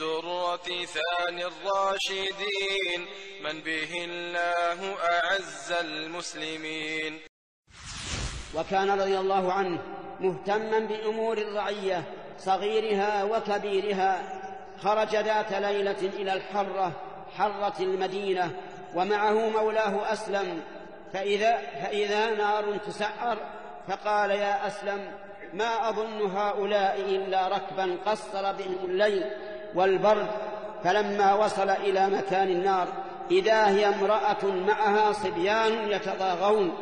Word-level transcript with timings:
الدرة 0.00 0.84
ثاني 0.84 1.44
الراشدين. 1.44 3.06
من 3.42 3.60
به 3.60 4.04
الله 4.04 4.96
أعز 5.10 5.72
المسلمين. 5.72 7.20
وكان 8.54 9.00
رضي 9.00 9.18
الله 9.18 9.52
عنه 9.52 9.78
مهتما 10.20 10.78
بأمور 10.78 11.38
الرعية 11.38 12.04
صغيرها 12.38 13.24
وكبيرها. 13.24 14.40
خرج 14.82 15.16
ذات 15.16 15.52
ليلة 15.52 16.00
إلى 16.00 16.32
الحرة 16.32 16.92
حرة 17.36 17.76
المدينة 17.80 18.50
ومعه 18.94 19.48
مولاه 19.48 20.12
أسلم. 20.12 20.62
فإذا, 21.12 21.56
فإذا 21.56 22.30
نار 22.30 22.78
تسعر 22.86 23.38
فقال 23.88 24.30
يا 24.30 24.66
أسلم 24.66 25.12
ما 25.52 25.88
أظن 25.88 26.22
هؤلاء 26.22 27.00
إلا 27.00 27.48
ركبا 27.48 27.96
قصر 28.06 28.52
بهم 28.52 28.84
الليل. 28.84 29.24
والبرد 29.74 30.26
فلما 30.84 31.34
وصل 31.34 31.70
إلى 31.70 32.06
مكان 32.06 32.48
النار 32.48 32.88
إذا 33.30 33.68
هي 33.68 33.86
امرأة 33.86 34.44
معها 34.44 35.12
صبيان 35.12 35.90
يتضاغون 35.90 36.72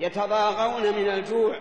يتضاغون 0.00 0.82
من 0.82 1.10
الجوع. 1.10 1.54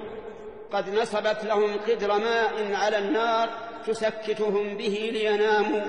قد 0.73 0.89
نصبت 0.89 1.43
لهم 1.43 1.77
قدر 1.87 2.17
ماء 2.17 2.75
على 2.75 2.97
النار 2.97 3.49
تسكتهم 3.87 4.77
به 4.77 5.09
ليناموا. 5.13 5.81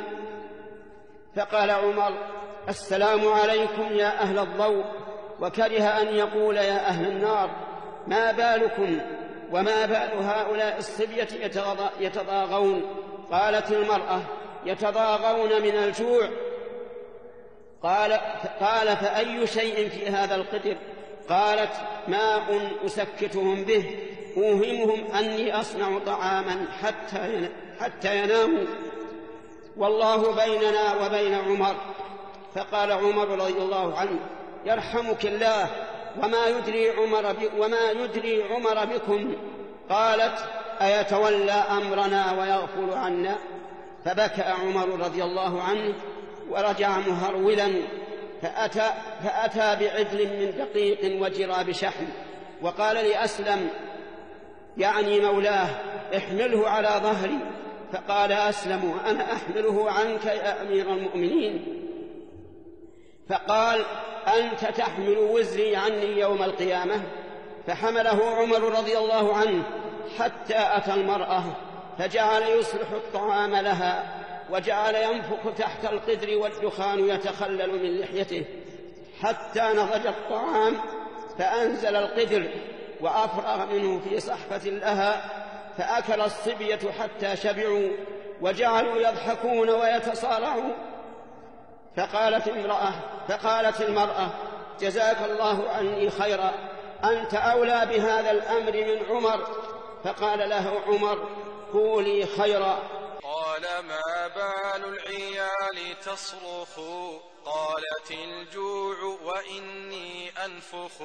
فقال 1.37 1.71
عمر 1.71 2.13
السلام 2.69 3.29
عليكم 3.29 3.93
يا 3.93 4.21
أهل 4.23 4.39
الضوء. 4.39 4.85
وكره 5.41 5.83
أن 5.83 6.07
يقول 6.07 6.57
يا 6.57 6.89
أهل 6.89 7.07
النار 7.07 7.51
ما 8.07 8.33
بالكم 8.33 9.01
وما 9.52 9.87
بال 9.87 10.25
هؤلاء 10.25 10.79
الصبية 10.79 11.29
يتضاغون؟ 12.01 12.83
قالت 13.33 13.73
المرأة 13.73 14.21
يتضاغون 14.67 15.63
من 15.63 15.77
الجوع. 15.77 16.29
قال 17.83 18.13
قال 18.61 18.97
فأي 18.97 19.47
شيء 19.47 19.89
في 19.89 20.07
هذا 20.07 20.35
القدر 20.35 20.77
قالت 21.29 21.73
ماء 22.09 22.71
أسكتهم 22.87 23.65
به. 23.65 23.99
أوهمهم 24.37 25.15
أني 25.15 25.61
أصنع 25.61 25.99
طعاما 26.07 26.67
حتى 26.83 27.49
حتى 27.80 28.19
يناموا. 28.19 28.67
والله 29.77 30.45
بيننا 30.45 31.07
وبين 31.07 31.35
عمر. 31.35 31.77
فقال 32.55 32.93
عمر 32.93 33.29
رضي 33.29 33.59
الله 33.59 33.99
عنه 33.99 34.19
يرحمك 34.67 35.27
الله 35.27 35.69
وما 36.23 36.47
يدري 36.47 36.91
عمر 36.91 37.35
وما 37.59 37.91
يدري 37.91 38.43
عمر 38.43 38.85
بكم؟ 38.85 39.35
قالت 39.91 40.39
أيتولى 40.83 41.52
أمرنا 41.52 42.33
ويغفل 42.33 42.99
عنا؟ 42.99 43.39
فبكى 44.04 44.43
عمر 44.43 44.88
رضي 45.04 45.24
الله 45.24 45.62
عنه 45.62 45.95
ورجع 46.51 46.98
مهرولا 46.98 47.68
فأتى, 48.43 48.90
فأتى 49.24 49.84
بعدل 49.84 50.26
من 50.26 50.52
دقيق 50.59 51.23
وجراب 51.23 51.73
شحم 51.73 52.04
وقال 52.62 52.96
لأسلم 52.96 53.68
يعني 54.78 55.21
مولاه 55.21 55.68
احمله 56.16 56.68
على 56.68 56.88
ظهري. 57.02 57.38
فقال 57.93 58.32
أسلم 58.32 58.95
أنا 59.06 59.32
أحمله 59.32 59.90
عنك 59.90 60.24
يا 60.24 60.62
أمير 60.62 60.93
المؤمنين. 60.93 61.65
فقال 63.28 63.84
أنت 64.38 64.65
تحمل 64.65 65.19
وزري 65.19 65.76
عني 65.76 66.21
يوم 66.21 66.43
القيامة؟ 66.43 67.03
فحمله 67.66 68.31
عمر 68.37 68.78
رضي 68.78 68.98
الله 68.98 69.37
عنه 69.37 69.62
حتى 70.19 70.56
أتى 70.56 70.94
المرأة. 70.94 71.44
فجعل 72.00 72.43
يصلح 72.43 72.91
الطعام 72.91 73.54
لها 73.54 74.04
وجعل 74.50 74.94
ينفخ 74.94 75.54
تحت 75.59 75.84
القدر 75.84 76.37
والدخان 76.37 77.09
يتخلل 77.09 77.82
من 77.82 78.00
لحيته 78.00 78.44
حتى 79.22 79.60
نضج 79.60 80.06
الطعام 80.06 80.76
فأنزل 81.38 81.97
القدر 81.97 82.48
وأفرغ 83.00 83.66
منه 83.66 84.00
في 84.00 84.21
صحفة 84.21 84.71
لها 84.71 85.22
فأكل 85.78 86.21
الصبية 86.21 86.78
حتى 87.00 87.37
شبعوا 87.37 87.89
وجعلوا 88.41 88.97
يضحكون 88.97 89.71
ويتصارعون. 89.71 90.72
فقالت 91.97 92.49
امرأة 92.49 92.93
فقالت 93.28 93.81
المرأة 93.81 94.31
جزاك 94.81 95.16
الله 95.31 95.71
عني 95.71 96.10
خيرا 96.10 96.53
أنت 97.05 97.34
أولى 97.34 97.87
بهذا 97.91 98.31
الأمر 98.31 98.72
من 98.72 99.06
عمر؟ 99.10 99.47
فقال 100.05 100.49
له 100.49 100.72
عمر 100.87 101.28
قولي 101.73 102.27
خيرا. 102.27 102.83
قال 103.23 103.63
ما 103.63 104.27
بال 104.27 104.85
العيال 104.85 106.01
تصرخ؟ 106.01 106.81
قالت 107.45 108.11
الجوع 108.11 109.19
وإني 109.25 110.31
أنفخ. 110.45 111.03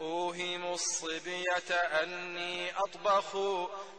أوهم 0.00 0.72
الصبية 0.72 1.74
أني 1.74 2.70
أطبخ. 2.70 3.36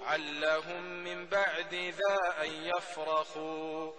علهم 0.05 1.03
من 1.03 1.25
بعد 1.25 1.73
ذا 1.73 2.43
أن 2.43 2.69
يفرخوا. 2.77 3.91